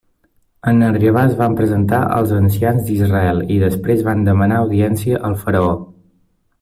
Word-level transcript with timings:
En 0.69 0.79
arribar 0.85 1.25
es 1.31 1.35
van 1.41 1.57
presentar 1.59 1.99
als 2.15 2.33
ancians 2.37 2.81
d'Israel 2.87 3.43
i 3.57 3.61
després 3.65 4.03
van 4.09 4.25
demanar 4.31 4.59
audiència 4.63 5.21
al 5.31 5.37
faraó. 5.45 5.77